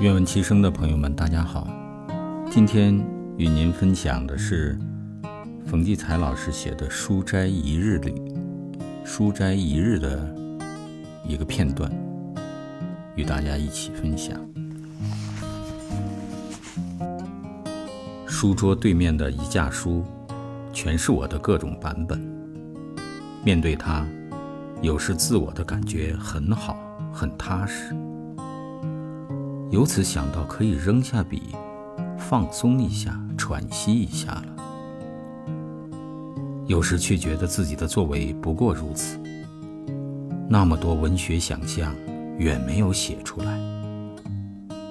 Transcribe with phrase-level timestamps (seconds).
[0.00, 1.66] 愿闻其声的朋友们，大家好。
[2.50, 2.94] 今天
[3.36, 4.78] 与您分享的是
[5.66, 8.12] 冯骥才老师写的《书斋一日》里
[9.04, 10.34] 《书斋一日》的
[11.26, 11.90] 一个片段，
[13.16, 14.38] 与大家一起分享。
[18.26, 20.04] 书桌对面的一架书，
[20.72, 22.18] 全是我的各种版本。
[23.44, 24.06] 面对它，
[24.80, 26.78] 有时自我的感觉很好，
[27.12, 27.94] 很踏实。
[29.70, 31.42] 由此想到可以扔下笔，
[32.18, 34.44] 放松一下，喘息一下了。
[36.66, 39.18] 有时却觉得自己的作为不过如此，
[40.48, 41.94] 那么多文学想象
[42.38, 43.58] 远没有写出来，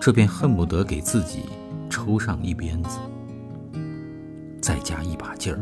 [0.00, 1.44] 这便恨不得给自己
[1.90, 2.98] 抽上一鞭子，
[4.62, 5.58] 再加一把劲儿。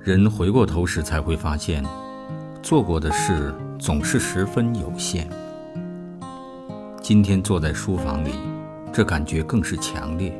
[0.00, 1.84] 人回过头时才会发现，
[2.68, 5.26] 做过的事总是十分有限。
[7.00, 8.32] 今天坐在书房里，
[8.92, 10.38] 这感觉更是强烈，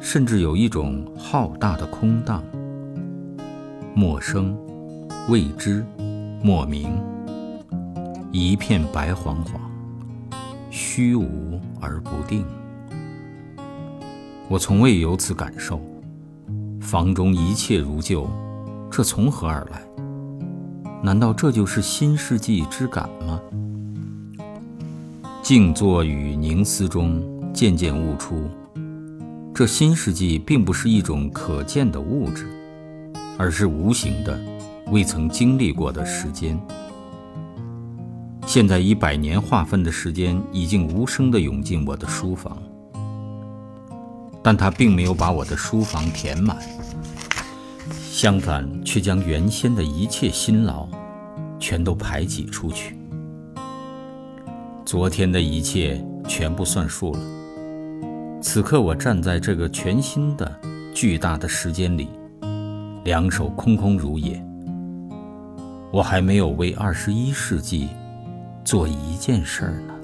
[0.00, 2.42] 甚至有一种浩大的空荡、
[3.94, 4.58] 陌生、
[5.28, 5.86] 未知、
[6.42, 6.90] 莫名，
[8.32, 9.70] 一片白晃晃，
[10.68, 12.44] 虚无而不定。
[14.48, 15.80] 我从未有此感受，
[16.80, 18.28] 房中一切如旧，
[18.90, 19.80] 这从何而来？
[21.02, 23.40] 难道这就是新世纪之感吗？
[25.42, 27.22] 静坐与凝思中，
[27.54, 28.50] 渐渐悟出，
[29.54, 32.46] 这新世纪并不是一种可见的物质，
[33.38, 34.38] 而是无形的、
[34.90, 36.60] 未曾经历过的时间。
[38.44, 42.58] 现在以百年划分的时间，已经无声地涌进我的书房，
[44.42, 46.58] 但它并没有把我的书房填满，
[48.20, 50.88] 相反，却将原先的一切辛劳，
[51.60, 52.98] 全都排挤出去。
[54.84, 57.20] 昨天的一切全部算数了。
[58.42, 60.52] 此刻我站在这个全新的、
[60.92, 62.08] 巨大的时间里，
[63.04, 64.44] 两手空空如也。
[65.92, 67.88] 我还没有为二十一世纪
[68.64, 69.94] 做一件事儿呢。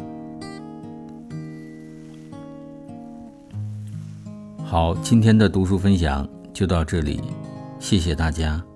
[4.65, 7.21] 好，今天的读书分享就到这里，
[7.85, 8.74] 谢谢大家。